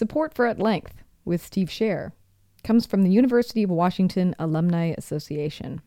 [0.00, 2.12] Support for At Length with Steve Scher
[2.64, 5.82] comes from the University of Washington Alumni Association.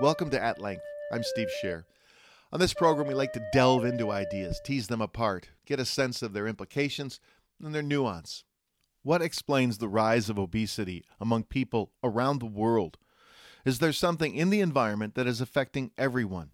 [0.00, 0.84] Welcome to At Length.
[1.10, 1.82] I'm Steve Scher.
[2.52, 6.22] On this program, we like to delve into ideas, tease them apart, get a sense
[6.22, 7.18] of their implications
[7.60, 8.44] and their nuance.
[9.04, 12.96] What explains the rise of obesity among people around the world?
[13.66, 16.52] Is there something in the environment that is affecting everyone?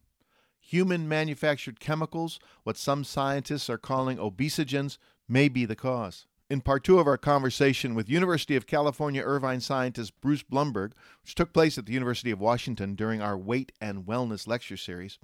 [0.59, 4.98] Human manufactured chemicals, what some scientists are calling obesogens,
[5.29, 6.27] may be the cause.
[6.48, 10.91] In part two of our conversation with University of California Irvine scientist Bruce Blumberg,
[11.23, 15.21] which took place at the University of Washington during our Weight and Wellness lecture series,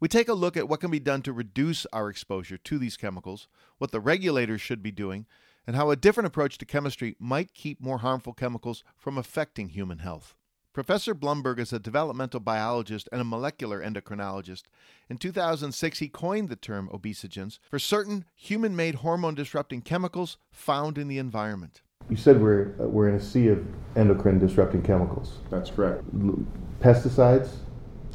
[0.00, 2.96] we take a look at what can be done to reduce our exposure to these
[2.96, 3.46] chemicals,
[3.78, 5.26] what the regulators should be doing,
[5.66, 9.98] and how a different approach to chemistry might keep more harmful chemicals from affecting human
[9.98, 10.34] health.
[10.74, 14.64] Professor Blumberg is a developmental biologist and a molecular endocrinologist.
[15.08, 20.98] In 2006, he coined the term obesogens for certain human made hormone disrupting chemicals found
[20.98, 21.82] in the environment.
[22.10, 25.38] You said we're, uh, we're in a sea of endocrine disrupting chemicals.
[25.48, 26.02] That's correct.
[26.12, 26.44] L-
[26.80, 27.50] pesticides?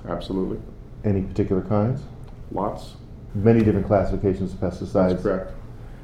[0.08, 0.60] Absolutely.
[1.06, 2.02] Any particular kinds?
[2.52, 2.98] Lots.
[3.36, 5.12] Many different classifications of pesticides.
[5.12, 5.52] That's correct.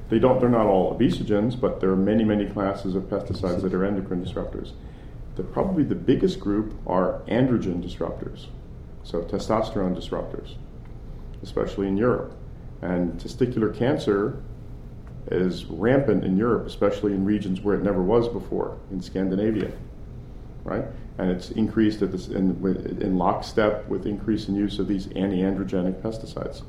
[0.10, 0.40] They don't.
[0.40, 4.24] They're not all obesogens, but there are many, many classes of pesticides that are endocrine
[4.24, 4.74] disruptors
[5.36, 8.48] the, probably the biggest group are androgen disruptors,
[9.04, 10.56] so testosterone disruptors,
[11.44, 12.36] especially in Europe.
[12.82, 14.42] And testicular cancer
[15.32, 19.72] is rampant in Europe, especially in regions where it never was before, in Scandinavia,
[20.64, 20.86] right?
[21.18, 22.64] And it's increased at this, in,
[23.02, 26.64] in lockstep with increase in use of these anti-androgenic pesticides.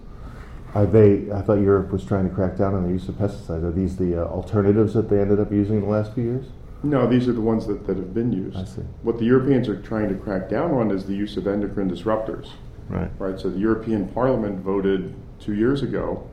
[0.77, 1.33] Are they?
[1.33, 3.65] I thought Europe was trying to crack down on the use of pesticides.
[3.65, 6.47] Are these the uh, alternatives that they ended up using in the last few years?
[6.83, 8.59] No, these are the ones that, that have been used.
[8.59, 8.83] I see.
[9.01, 12.51] What the Europeans are trying to crack down on is the use of endocrine disruptors.
[12.91, 13.11] Right.
[13.19, 13.41] Right.
[13.41, 16.29] So the European Parliament voted two years ago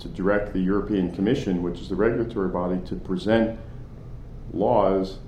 [0.00, 3.58] to direct the European Commission, which is the regulatory body, to present
[4.52, 5.18] laws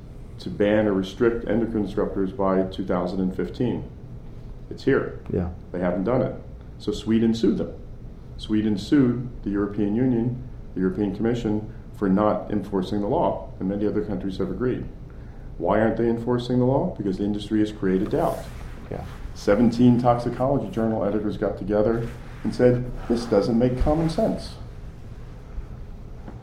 [0.41, 3.91] to ban or restrict endocrine disruptors by 2015.
[4.69, 5.19] It's here.
[5.32, 5.49] Yeah.
[5.72, 6.34] They haven't done it.
[6.78, 7.72] So Sweden sued them.
[8.38, 10.42] Sweden sued the European Union,
[10.74, 14.84] the European Commission, for not enforcing the law, and many other countries have agreed.
[15.58, 16.94] Why aren't they enforcing the law?
[16.96, 18.38] Because the industry has created doubt.
[18.91, 19.04] Yeah.
[19.34, 22.06] 17 toxicology journal editors got together
[22.44, 24.54] and said, this doesn't make common sense.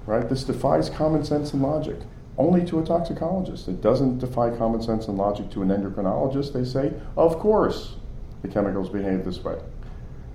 [0.05, 0.27] Right?
[0.27, 1.97] This defies common sense and logic.
[2.37, 3.67] Only to a toxicologist.
[3.67, 6.53] It doesn't defy common sense and logic to an endocrinologist.
[6.53, 7.95] They say, of course,
[8.41, 9.59] the chemicals behave this way.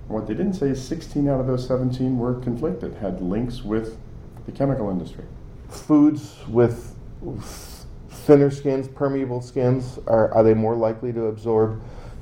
[0.09, 3.95] What they didn't say is 16 out of those 17 were conflicted, had links with
[4.47, 5.23] the chemical industry.
[5.69, 6.95] Foods with
[8.09, 11.79] thinner skins, permeable skins, are, are they more likely to absorb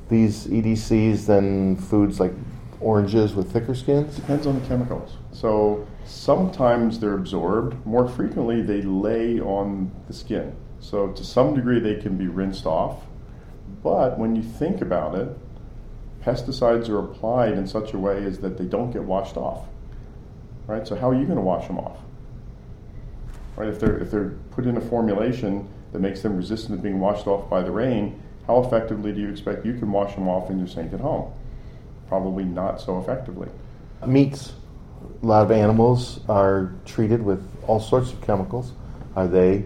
[0.09, 2.33] these EDCs than foods like
[2.81, 4.17] oranges with thicker skins?
[4.17, 5.15] Depends on the chemicals.
[5.31, 7.85] So sometimes they're absorbed.
[7.85, 10.53] More frequently, they lay on the skin.
[10.81, 13.03] So to some degree, they can be rinsed off.
[13.81, 15.37] But when you think about it,
[16.27, 19.65] pesticides are applied in such a way as that they don't get washed off.
[20.67, 20.85] Right?
[20.85, 21.97] So how are you going to wash them off?
[23.57, 23.67] right?
[23.67, 27.27] If they're, if they're put in a formulation that makes them resistant to being washed
[27.27, 30.57] off by the rain, how effectively do you expect you can wash them off in
[30.57, 31.33] your sink at home?
[32.07, 33.49] Probably not so effectively.
[34.05, 34.53] Meats.
[35.21, 38.71] A lot of animals are treated with all sorts of chemicals.
[39.15, 39.65] Are they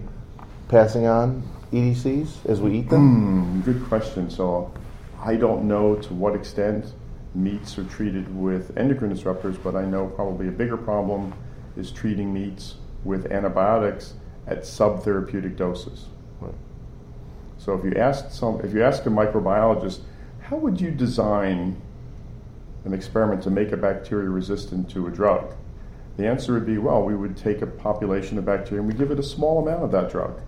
[0.68, 3.62] passing on EDCs as we eat them?
[3.62, 4.30] Mm, good question.
[4.30, 4.74] So
[5.24, 6.94] I don't know to what extent
[7.36, 11.34] meats are treated with endocrine disruptors, but I know probably a bigger problem
[11.78, 14.16] is treating meats with antibiotics
[14.48, 16.08] at subtherapeutic doses.
[16.40, 16.54] Right.
[17.58, 20.00] So if you ask some, if you ask a microbiologist,
[20.42, 21.80] how would you design
[22.84, 25.54] an experiment to make a bacteria resistant to a drug?
[26.18, 29.12] The answer would be, well, we would take a population of bacteria and we give
[29.12, 30.42] it a small amount of that drug.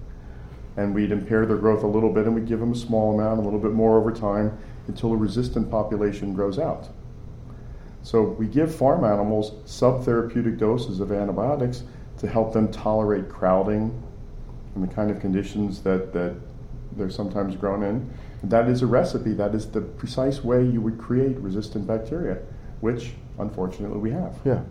[0.75, 3.39] And we'd impair their growth a little bit and we'd give them a small amount,
[3.39, 4.57] a little bit more over time,
[4.88, 6.89] until a resistant population grows out.
[8.01, 11.83] So we give farm animals subtherapeutic doses of antibiotics
[12.18, 14.03] to help them tolerate crowding
[14.75, 16.36] and the kind of conditions that, that
[16.98, 18.12] they're sometimes grown in.
[18.44, 19.33] That is a recipe.
[19.33, 22.39] That is the precise way you would create resistant bacteria,
[22.81, 24.38] which unfortunately we have.
[24.44, 24.63] Yeah.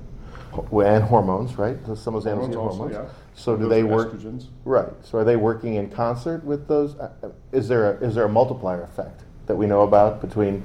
[0.72, 1.78] And hormones, right?
[1.86, 2.96] So some of those animals hormones, hormones.
[2.96, 3.14] Also, yeah.
[3.34, 4.12] So do those they work?
[4.12, 4.46] Estrogens.
[4.64, 4.92] Right.
[5.02, 6.94] So are they working in concert with those?
[6.96, 10.64] Uh, uh, is there a, is there a multiplier effect that we know about between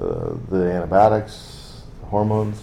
[0.00, 2.62] uh, the antibiotics, the hormones?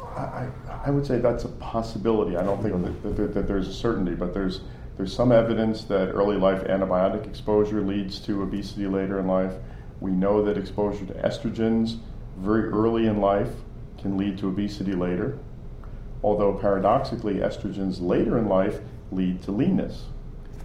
[0.00, 0.48] I,
[0.84, 2.36] I would say that's a possibility.
[2.36, 4.60] I don't think that, that, that, there's a certainty, but there's
[4.96, 9.54] There's some evidence that early life antibiotic exposure leads to obesity later in life.
[10.00, 11.98] We know that exposure to estrogens
[12.36, 13.48] very early in life
[13.98, 15.38] can lead to obesity later,
[16.22, 18.80] although paradoxically, estrogens later in life
[19.10, 20.04] lead to leanness.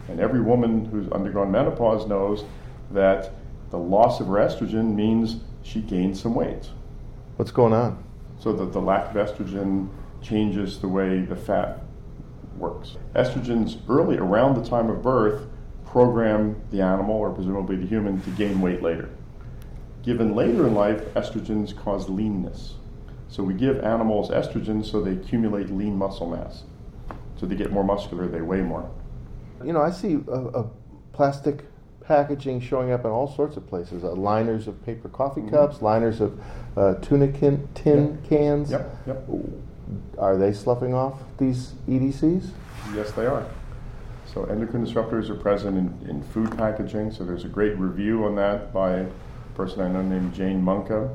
[0.08, 2.46] And every woman who's undergone menopause knows
[2.92, 3.32] that
[3.70, 6.70] the loss of her estrogen means she gains some weight.
[7.36, 8.04] What's going on?
[8.40, 9.90] So that the lack of estrogen
[10.22, 11.84] changes the way the fat
[12.58, 12.96] works.
[13.16, 15.48] Estrogens early around the time of birth
[15.86, 19.10] program the animal or presumably the human to gain weight later.
[20.04, 22.76] Given later in life, estrogens cause leanness.
[23.30, 26.64] So we give animals estrogen so they accumulate lean muscle mass.
[27.40, 28.90] So they get more muscular, they weigh more.
[29.64, 30.32] You know, I see a,
[30.62, 30.70] a
[31.14, 31.66] plastic
[32.02, 34.04] packaging showing up in all sorts of places.
[34.04, 35.50] Uh, liners of paper coffee Mhm.
[35.50, 36.40] cups, liners of
[36.78, 38.72] uh, tuna can, tin cans.
[38.72, 39.28] Yep, yep.
[40.18, 42.50] Are they sloughing off these EDCs?
[42.96, 43.46] Yes, they are.
[44.26, 47.12] So endocrine disruptors are present in, in food packaging.
[47.12, 49.06] So there's a great review on that by a
[49.56, 51.10] person I know named Jane Muncke,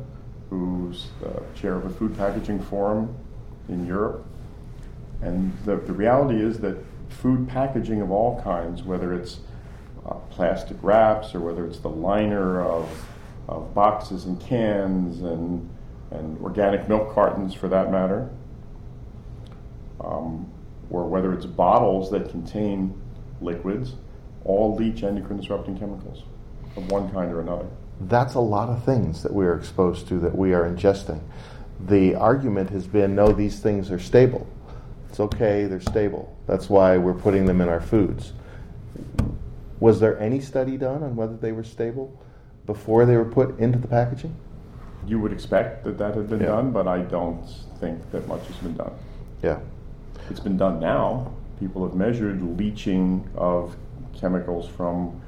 [0.52, 3.16] who's uh, chair of a food packaging forum
[3.70, 4.26] in Europe.
[5.22, 6.76] And the, the reality is that
[7.08, 9.40] food packaging of all kinds, whether it's
[10.06, 13.06] uh, plastic wraps or whether it's the liner of,
[13.48, 15.70] of boxes and cans and,
[16.10, 18.28] and organic milk cartons for that matter,
[20.04, 20.52] um,
[20.90, 23.00] or whether it's bottles that contain
[23.40, 23.94] liquids,
[24.44, 26.24] all leach endocrine disrupting chemicals
[26.76, 27.68] of one kind or another.
[28.08, 31.20] That's a lot of things that we are exposed to that we are ingesting.
[31.86, 34.46] The argument has been no, these things are stable.
[35.08, 36.34] It's okay, they're stable.
[36.46, 38.32] That's why we're putting them in our foods.
[39.80, 42.16] Was there any study done on whether they were stable
[42.66, 44.34] before they were put into the packaging?
[45.06, 46.46] You would expect that that had been Yeah.
[46.46, 47.44] done, but I don't
[47.80, 48.92] think that much has been done.
[49.42, 49.58] Yeah.
[50.30, 51.32] It's been done now.
[51.58, 53.76] People have measured leaching of
[54.12, 55.20] chemicals from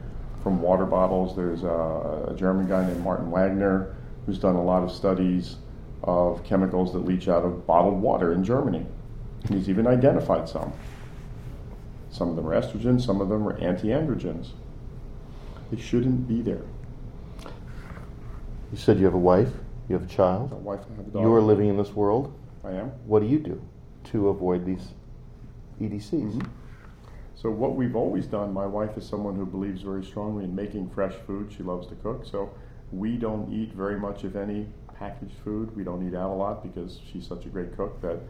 [0.45, 1.35] from water bottles.
[1.35, 3.97] There's a, a German guy named Martin Wagner
[4.27, 5.57] who's done a lot of studies
[6.05, 8.87] of chemicals that leach out of bottled water in Germany.
[9.49, 10.73] He's even identified some.
[12.11, 14.51] Some of them are estrogens, some of them are anti-androgens.
[15.71, 16.63] They shouldn't be there.
[18.71, 19.49] You said you have a wife,
[19.89, 20.53] you have a child.
[20.63, 21.23] wife and I have a dog.
[21.23, 22.33] You are living in this world.
[22.63, 22.89] I am.
[23.07, 23.61] What do you do
[24.05, 24.89] to avoid these
[25.81, 26.35] EDCs?
[26.35, 26.47] Mhm.
[27.37, 30.91] So what we've always done, my wife is someone who believes very strongly in making
[30.91, 31.53] fresh food.
[31.55, 32.51] She loves to cook, so
[32.93, 35.75] we don't eat very much, if any, packaged food.
[35.77, 38.21] We don't eat out a lot because she's such a great cook that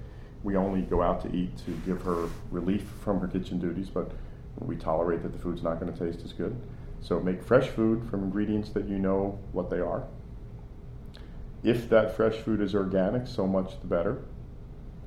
[0.43, 4.13] we only go out to eat to give her relief from her kitchen duties, but
[4.59, 6.57] we tolerate that the food's not going to taste as good.
[7.01, 10.05] So make fresh food from ingredients that you know what they are.
[11.63, 14.23] If that fresh food is organic, so much the better.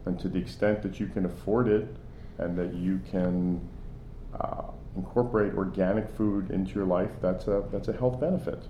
[0.06, 1.88] And to the extent that you can afford it
[2.38, 3.62] and that you can
[4.40, 4.64] uh,
[4.96, 8.64] incorporate organic food into your life, that's a, that's a health benefit.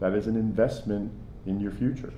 [0.00, 1.12] That is an investment
[1.46, 2.12] in your future,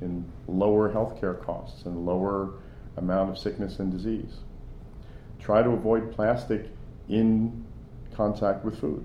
[0.00, 2.54] in lower healthcare costs and lower
[2.96, 4.40] amount of sickness and disease.
[5.38, 6.66] Try to avoid plastic
[7.08, 7.64] in
[8.14, 9.04] contact with food.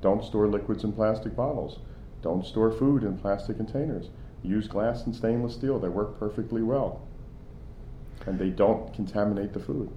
[0.00, 1.80] Don't store liquids in plastic bottles.
[2.22, 4.10] Don't store food in plastic containers.
[4.42, 5.78] Use glass and stainless steel.
[5.78, 7.02] They work perfectly well.
[8.26, 9.90] And they don't contaminate the food.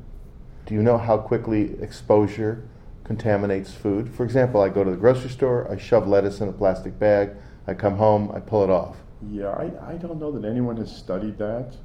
[0.65, 2.63] Do you know how quickly exposure
[3.03, 4.09] contaminates food?
[4.09, 7.31] For example, I go to the grocery store, I shove lettuce in a plastic bag,
[7.68, 8.97] I come home, I pull it off.
[9.30, 11.75] Yeah, I, I don't know that anyone has studied that,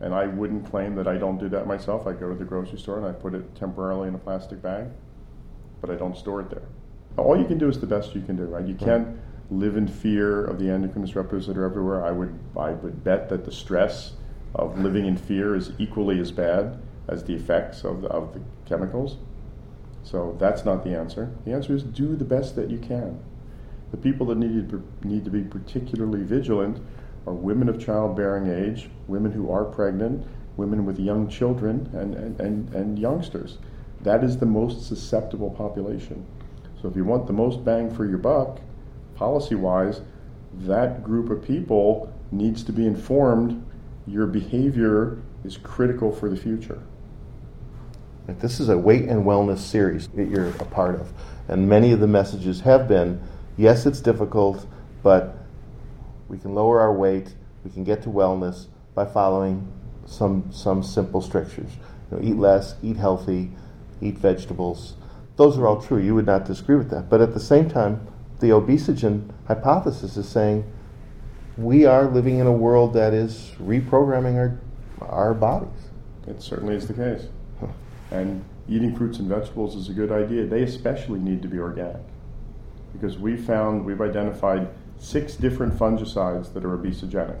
[0.00, 2.06] and I wouldn't claim that I don't do that myself.
[2.06, 4.88] I go to the grocery store and I put it temporarily in a plastic bag,
[5.80, 6.62] but I don't store it there.
[7.16, 8.66] All you can do is the best you can do, right?
[8.66, 9.16] You can't
[9.50, 12.04] live in fear of the endocrine disruptors that are everywhere.
[12.04, 14.12] I would I would bet that the stress
[14.54, 18.40] of living in fear is equally as bad as the effects of the, of the
[18.66, 19.16] chemicals.
[20.02, 21.32] So that's not the answer.
[21.44, 23.18] The answer is do the best that you can.
[23.90, 26.78] The people that need to, need to be particularly vigilant
[27.26, 32.40] are women of childbearing age, women who are pregnant, women with young children, and, and,
[32.40, 33.58] and, and youngsters.
[34.02, 36.26] That is the most susceptible population.
[36.80, 38.60] So if you want the most bang for your buck,
[39.14, 40.02] policy wise,
[40.52, 43.64] that group of people needs to be informed.
[44.06, 46.82] Your behavior is critical for the future.
[48.26, 51.12] This is a weight and wellness series that you're a part of.
[51.48, 53.20] And many of the messages have been
[53.56, 54.66] yes, it's difficult,
[55.02, 55.36] but
[56.28, 59.70] we can lower our weight, we can get to wellness by following
[60.06, 61.70] some, some simple strictures.
[62.10, 63.50] You know, eat less, eat healthy,
[64.00, 64.94] eat vegetables.
[65.36, 65.98] Those are all true.
[65.98, 67.10] You would not disagree with that.
[67.10, 68.06] But at the same time,
[68.40, 70.70] the obesogen hypothesis is saying
[71.56, 74.60] we are living in a world that is reprogramming our,
[75.00, 75.68] our bodies.
[76.26, 77.28] It certainly is the case.
[78.14, 82.02] And eating fruits and vegetables is a good idea, they especially need to be organic.
[82.92, 84.68] Because we found, we've identified
[84.98, 87.40] six different fungicides that are obesogenic.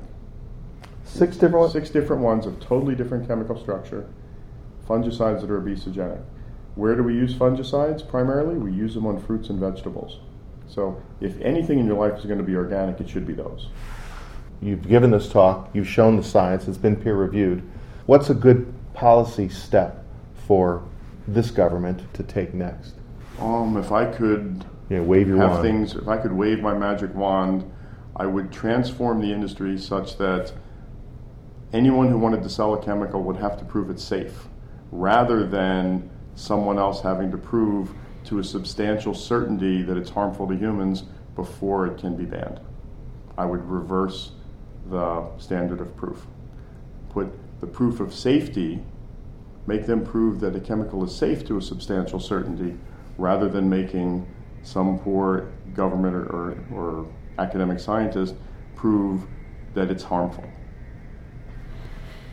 [1.04, 1.72] Six different ones?
[1.72, 4.08] Six different ones of totally different chemical structure,
[4.88, 6.20] fungicides that are obesogenic.
[6.74, 8.56] Where do we use fungicides primarily?
[8.56, 10.18] We use them on fruits and vegetables.
[10.66, 13.68] So if anything in your life is going to be organic, it should be those.
[14.60, 17.62] You've given this talk, you've shown the science, it's been peer reviewed.
[18.06, 20.03] What's a good policy step
[20.46, 20.82] for
[21.26, 22.94] this government to take next?
[23.40, 25.62] Um, if I could Yeah, wave your have wand.
[25.62, 27.70] things, if I could wave my magic wand,
[28.16, 30.52] I would transform the industry such that
[31.72, 34.48] anyone who wanted to sell a chemical would have to prove it's safe,
[34.92, 37.90] rather than someone else having to prove
[38.24, 42.60] to a substantial certainty that it's harmful to humans before it can be banned.
[43.36, 44.32] I would reverse
[44.90, 46.26] the standard of proof.
[47.10, 47.28] Put
[47.60, 48.80] the proof of safety,
[49.66, 52.76] make them prove that a chemical is safe to a substantial certainty,
[53.18, 54.26] rather than making
[54.62, 57.06] some poor government or, or, or
[57.38, 58.34] academic scientist
[58.74, 59.22] prove
[59.74, 60.44] that it's harmful.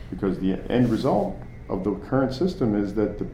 [0.09, 1.37] Because the end result
[1.69, 3.27] of the current system is that the,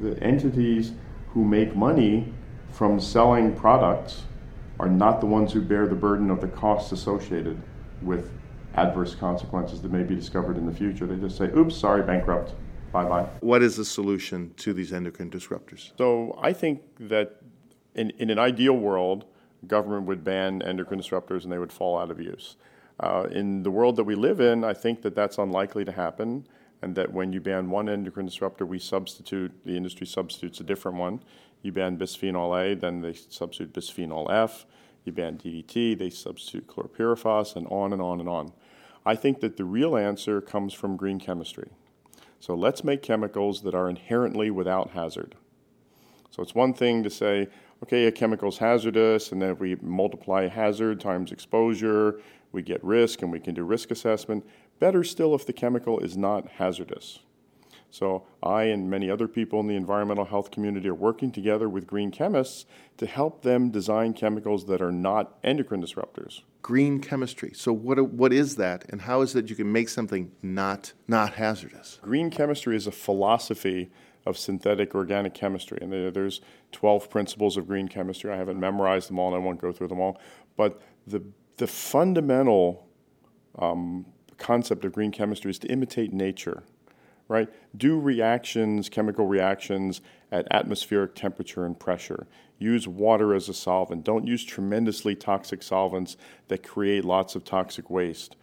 [0.00, 0.92] the entities
[1.28, 2.32] who make money
[2.70, 4.22] from selling products
[4.78, 7.60] are not the ones who bear the burden of the costs associated
[8.02, 8.30] with
[8.74, 11.06] adverse consequences that may be discovered in the future.
[11.06, 12.54] They just say, oops, sorry, bankrupt.
[12.92, 13.22] Bye bye.
[13.40, 15.92] What is the solution to these endocrine disruptors?
[15.96, 17.40] So I think that
[17.94, 19.26] in, in an ideal world,
[19.66, 22.56] government would ban endocrine disruptors and they would fall out of use.
[22.98, 26.46] Uh, in the world that we live in, I think that that's unlikely to happen,
[26.82, 30.98] and that when you ban one endocrine disruptor, we substitute, the industry substitutes a different
[30.98, 31.20] one.
[31.62, 34.66] You ban bisphenol A, then they substitute bisphenol F.
[35.04, 38.52] You ban DDT, they substitute chlorpyrifos, and on and on and on.
[39.06, 41.70] I think that the real answer comes from green chemistry.
[42.40, 45.36] So let's make chemicals that are inherently without hazard.
[46.30, 47.48] So it's one thing to say,
[47.82, 52.20] okay, a chemical's hazardous, and then if we multiply hazard times exposure,
[52.52, 54.46] we get risk and we can do risk assessment.
[54.78, 57.20] Better still if the chemical is not hazardous.
[57.90, 61.86] So I and many other people in the environmental health community are working together with
[61.86, 62.66] green chemists
[62.98, 66.42] to help them design chemicals that are not endocrine disruptors.
[66.62, 67.52] Green chemistry.
[67.54, 71.34] So what what is that, and how is it you can make something not not
[71.34, 71.98] hazardous?
[72.02, 73.90] Green chemistry is a philosophy
[74.26, 76.40] of synthetic organic chemistry, and there's
[76.72, 78.30] 12 principles of green chemistry.
[78.30, 80.20] I haven't memorized them all, and I won't go through them all.
[80.56, 81.22] But the
[81.56, 82.86] the fundamental
[83.58, 84.06] um,
[84.38, 86.62] concept of green chemistry is to imitate nature,
[87.30, 87.48] right?
[87.76, 90.00] Do reactions, chemical reactions,
[90.32, 92.26] at atmospheric temperature and pressure.
[92.58, 94.02] Use water as a solvent.
[94.04, 96.16] Don't use tremendously toxic solvents
[96.48, 98.34] that create lots of toxic waste.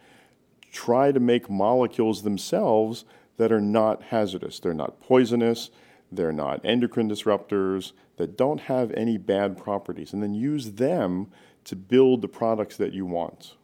[0.72, 3.04] Try to make molecules themselves
[3.36, 4.58] that are not hazardous.
[4.58, 5.68] They're not poisonous,
[6.10, 11.28] they're not endocrine disruptors, that don't have any bad properties, and then use them
[11.64, 13.54] to build the products that you want.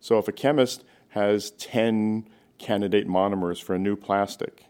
[0.00, 2.28] So if a chemist has 10
[2.62, 4.64] candidate monomers for a new plastic,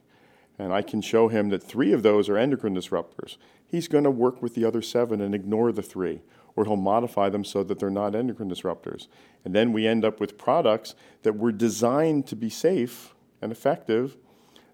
[0.58, 4.10] and I can show him that three of those are endocrine disruptors, he's going to
[4.10, 6.22] work with the other seven and ignore the three,
[6.56, 9.08] or he'll modify them so that they're not endocrine disruptors.
[9.44, 14.16] And then we end up with products that were designed to be safe and effective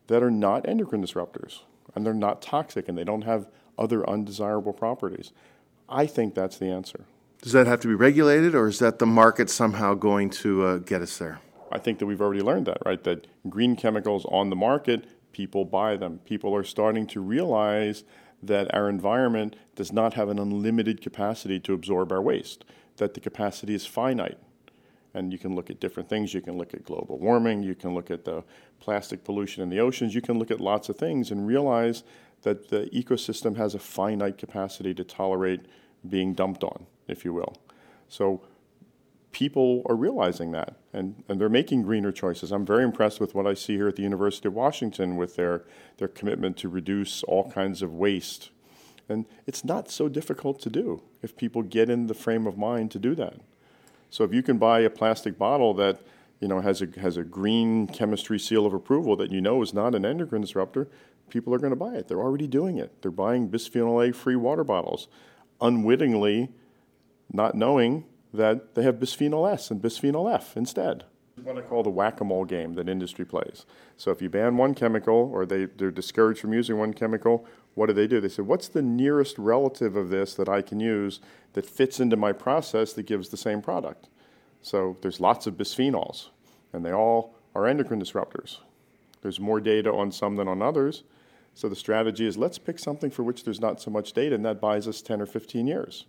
[0.09, 1.61] that are not endocrine disruptors,
[1.95, 5.33] and they're not toxic, and they don't have other undesirable properties.
[5.89, 7.05] I think that's the answer.
[7.43, 10.77] Does that have to be regulated, or is that the market somehow going to uh,
[10.79, 11.41] get us there?
[11.73, 13.03] I think that we've already learned that, right?
[13.05, 16.21] That green chemicals on the market, people buy them.
[16.25, 18.05] People are starting to realize
[18.43, 22.65] that our environment does not have an unlimited capacity to absorb our waste,
[22.97, 24.39] that the capacity is finite.
[25.15, 26.35] And you can look at different things.
[26.35, 28.45] You can look at global warming, you can look at the
[28.79, 32.05] plastic pollution in the oceans, you can look at lots of things and realize
[32.43, 35.63] that the ecosystem has a finite capacity to tolerate
[36.09, 37.57] being dumped on, if you will.
[38.09, 38.43] So
[39.33, 42.51] people are realizing that and, and they're making greener choices.
[42.51, 45.65] I'm very impressed with what I see here at the University of Washington with their,
[45.99, 48.51] their commitment to reduce all kinds of waste.
[49.09, 52.91] And it's not so difficult to do if people get in the frame of mind
[52.93, 53.35] to do that.
[54.11, 56.01] So if you can buy a plastic bottle that
[56.41, 59.75] you know has a has a green chemistry seal of approval that you know is
[59.75, 60.89] not an endocrine disruptor,
[61.29, 62.09] people are going to buy it.
[62.09, 63.03] They're already doing it.
[63.03, 65.09] They're buying bisphenol A free water bottles,
[65.61, 66.51] unwittingly,
[67.33, 71.05] not knowing that they have bisphenol S and bisphenol F instead.
[71.43, 73.65] What I call the whack-a-mole game that industry plays.
[73.97, 77.87] So if you ban one chemical or they, they're discouraged from using one chemical, what
[77.87, 78.21] do they do?
[78.21, 81.21] They say, what's the nearest relative of this that I can use
[81.53, 84.09] that fits into my process that gives the same product?
[84.63, 86.31] So there's lots of bisphenols,
[86.73, 88.59] and they all are endocrine disruptors.
[89.23, 91.05] There's more data on some than on others,
[91.59, 94.45] So the strategy is let's pick something for which there's not so much data, and
[94.45, 96.07] that buys us 10 or 15 years.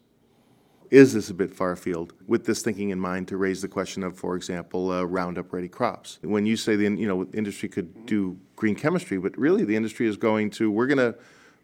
[0.92, 4.02] Is this a bit far afield with this thinking in mind to raise the question
[4.02, 6.18] of, for example, uh, Roundup Ready crops?
[6.24, 10.08] When you say the you know industry could do green chemistry, but really the industry
[10.08, 11.16] is going to we're going to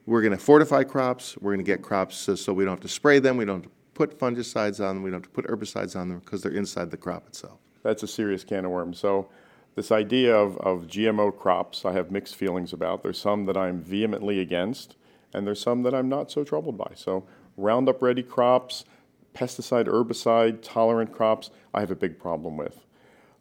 [0.05, 1.35] we're to fortify crops.
[1.41, 3.37] We're going to get crops so, so, we don't have to spray them.
[3.37, 5.03] We don't have to put fungicides on them.
[5.03, 7.59] We don't have to put herbicides on them because they're inside the crop itself.
[7.81, 8.99] That's a serious can of worms.
[8.99, 9.29] So,
[9.73, 13.01] this idea of, of GMO crops, I have mixed feelings about.
[13.01, 14.95] There's some that I'm vehemently against,
[15.33, 16.91] and there's some that I'm not so troubled by.
[16.93, 17.25] So,
[17.57, 18.85] Roundup ready crops,
[19.35, 22.85] pesticide, herbicide tolerant crops, I have a big problem with.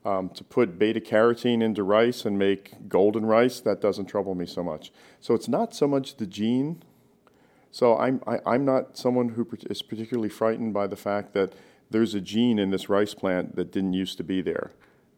[0.04, 4.44] Um, to put beta carotene into rice and make golden rice, that doesn't trouble me
[4.44, 4.92] so much.
[5.20, 6.82] So it's not so much the gene.
[7.70, 11.54] So I'm, I, i am not someone who is particularly frightened by the fact that
[11.90, 14.72] there's a gene in this rice plant that didn't used to be there.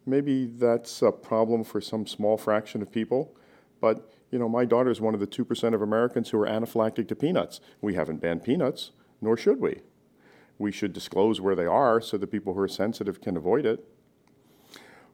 [0.05, 3.35] Maybe that's a problem for some small fraction of people,
[3.81, 7.09] but you know, my daughter is one of the 2% of Americans who are anaphylactic
[7.09, 7.61] to peanuts.
[7.81, 9.81] We haven't banned peanuts, nor should we.
[10.59, 13.85] We should disclose where they are so that people who are sensitive can avoid it.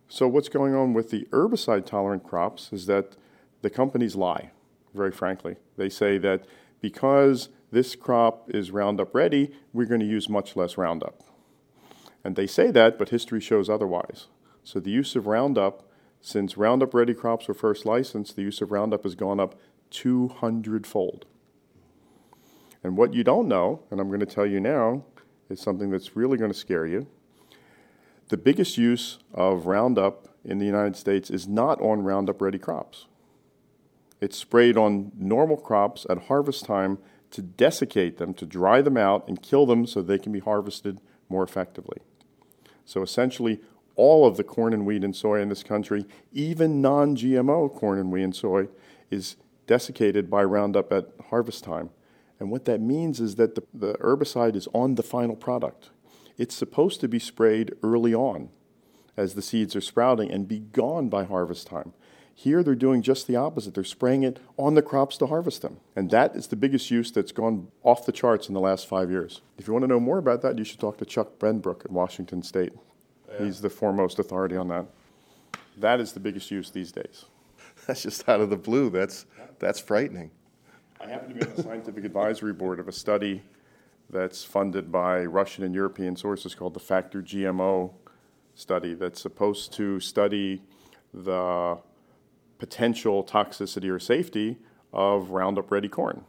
[0.08, 3.16] So, what's going on with the herbicide tolerant crops is that
[3.62, 4.50] the companies lie,
[4.92, 5.56] very frankly.
[5.76, 6.44] They say that
[6.80, 11.22] because this crop is Roundup ready, we're going to use much less Roundup.
[12.22, 14.26] And they say that, but history shows otherwise.
[14.64, 15.88] So, the use of Roundup,
[16.20, 19.58] since Roundup ready crops were first licensed, the use of Roundup has gone up
[19.90, 21.24] 200 fold.
[22.84, 25.04] And what you don't know, and I'm going to tell you now,
[25.52, 27.06] is something that's really going to scare you
[28.32, 33.04] the biggest use of Roundup in the United States is not on Roundup ready crops.
[34.22, 36.96] It's sprayed on normal crops at harvest time
[37.30, 40.98] to desiccate them, to dry them out and kill them so they can be harvested
[41.28, 41.98] more effectively.
[42.86, 43.60] So essentially,
[43.96, 47.98] all of the corn and wheat and soy in this country, even non GMO corn
[47.98, 48.68] and wheat and soy,
[49.10, 51.90] is desiccated by Roundup at harvest time.
[52.42, 55.90] And what that means is that the, the herbicide is on the final product.
[56.36, 58.48] It's supposed to be sprayed early on
[59.16, 61.92] as the seeds are sprouting and be gone by harvest time.
[62.34, 63.74] Here they're doing just the opposite.
[63.74, 65.78] They're spraying it on the crops to harvest them.
[65.94, 69.08] And that is the biggest use that's gone off the charts in the last five
[69.08, 69.40] years.
[69.56, 71.92] If you want to know more about that, you should talk to Chuck Benbrook at
[71.92, 72.72] Washington State.
[73.30, 73.44] Yeah.
[73.44, 74.86] He's the foremost authority on that.
[75.76, 77.26] That is the biggest use these days.
[77.86, 78.90] That's just out of the blue.
[78.90, 79.26] That's,
[79.60, 80.32] that's frightening.
[81.02, 83.42] I happen to be on the scientific advisory board of a study
[84.08, 87.92] that's funded by Russian and European sources called the Factor GMO
[88.54, 90.62] study that's supposed to study
[91.12, 91.80] the
[92.58, 94.58] potential toxicity or safety
[94.92, 96.24] of Roundup Ready corn.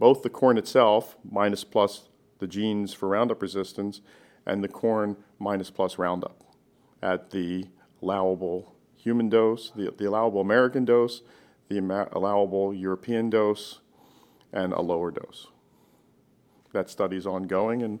[0.00, 2.08] Both the corn itself, minus plus
[2.40, 4.00] the genes for Roundup resistance,
[4.44, 6.42] and the corn minus plus Roundup
[7.00, 7.66] at the
[8.02, 11.22] allowable human dose, the, the allowable American dose,
[11.68, 11.78] the
[12.12, 13.78] allowable European dose,
[14.52, 15.48] and a lower dose
[16.72, 18.00] that study is ongoing, and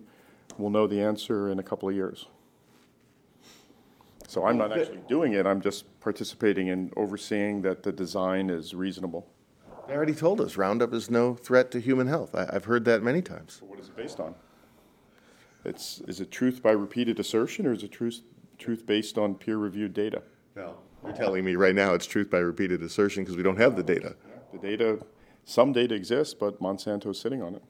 [0.58, 2.26] we'll know the answer in a couple of years.
[4.26, 8.74] So I'm not actually doing it, I'm just participating in overseeing that the design is
[8.74, 9.28] reasonable.
[9.86, 12.34] They already told us Roundup is no threat to human health.
[12.34, 13.58] I, have heard that many times.
[13.60, 14.34] So what is it based on?
[15.64, 18.22] It's, is it truth by repeated assertion, or is it truth,
[18.58, 20.22] truth based on peer reviewed data?
[20.56, 20.76] No.
[21.04, 23.82] You're telling me right now it's truth by repeated assertion because we don't have the
[23.82, 24.14] data.
[24.52, 24.98] The data,
[25.44, 27.62] some data exists, but Monsanto's sitting on it.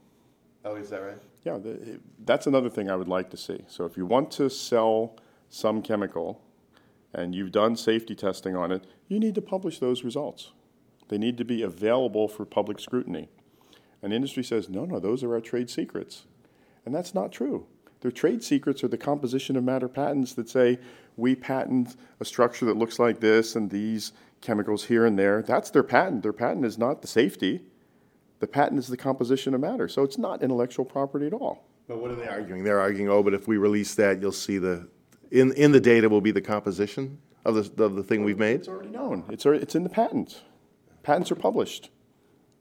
[0.64, 1.18] Oh, is that right?
[1.44, 3.64] Yeah, the, that's another thing I would like to see.
[3.66, 5.16] So if you want to sell
[5.48, 6.40] some chemical
[7.12, 10.52] and you've done safety testing on it, you need to publish those results.
[11.08, 13.28] They need to be available for public scrutiny.
[14.02, 16.24] And industry says, no, no, those are our trade secrets.
[16.87, 17.66] And that's not true.
[18.00, 20.78] Their trade secrets are the composition of matter patents that say
[21.16, 25.40] we patent a structure that looks like this and these chemicals here and there.
[25.40, 26.22] That's their patent.
[26.22, 27.62] Their patent is not the safety.
[28.40, 31.68] The patent is the composition of matter, so it's not intellectual property at all.
[31.88, 32.64] But what are they arguing?
[32.64, 34.88] They're arguing, oh, but if we release that, you'll see the
[35.31, 38.57] in in the data will be the composition of the of the thing we've made.
[38.57, 39.24] It's already known.
[39.31, 40.42] It's already, it's in the patents.
[41.02, 41.90] Patents are published.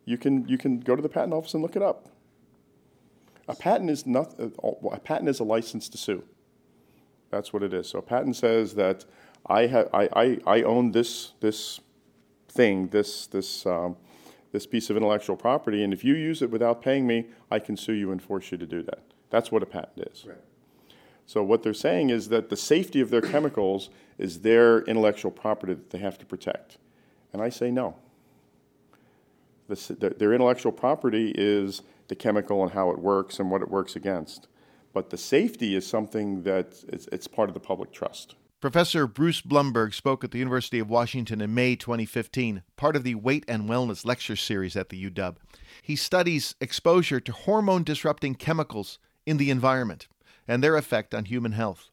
[0.05, 2.09] You can you can go to the patent office and look it up.
[3.47, 6.23] A patent is not a patent is a license to sue.
[7.31, 7.89] That's what it is.
[7.89, 9.05] So a patent says that
[9.45, 11.79] I have I, I, I own this this
[12.47, 13.97] thing this this um,
[14.51, 17.77] this piece of intellectual property, and if you use it without paying me, I can
[17.77, 18.99] sue you and force you to do that.
[19.29, 20.25] That's what a patent is.
[20.25, 20.37] Right.
[21.25, 25.73] So what they're saying is that the safety of their chemicals is their intellectual property
[25.73, 26.77] that they have to protect.
[27.31, 27.95] And I say no.
[29.69, 33.95] The, their intellectual property is the chemical and how it works and what it works
[33.95, 34.49] against.
[34.91, 38.35] But the safety is something that it's, it's part of the public trust.
[38.61, 43.15] Professor Bruce Blumberg spoke at the University of Washington in May 2015, part of the
[43.15, 45.35] Weight and Wellness Lecture Series at the UW.
[45.81, 50.07] He studies exposure to hormone disrupting chemicals in the environment
[50.47, 51.89] and their effect on human health.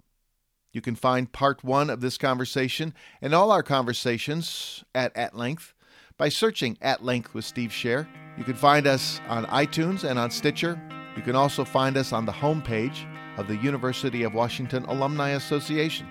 [0.70, 5.72] You can find part one of this conversation and all our conversations at At Length
[6.18, 8.07] by searching At Length with Steve Scher.
[8.37, 10.78] You can find us on iTunes and on Stitcher.
[11.16, 13.07] You can also find us on the homepage
[13.38, 16.07] of the University of Washington Alumni Association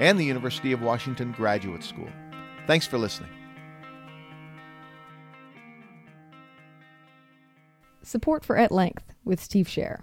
[0.00, 2.08] and the University of Washington Graduate School.
[2.66, 3.30] Thanks for listening.
[8.02, 10.00] Support for At Length with Steve Scher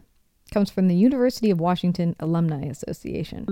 [0.54, 3.46] comes from the University of Washington Alumni Association.